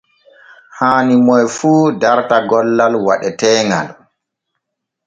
[0.77, 3.87] Haani moy fu darta gollal waɗeteeŋal.